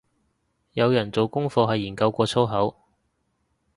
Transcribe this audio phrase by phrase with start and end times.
[0.73, 2.75] 有人做功課係研究過粗口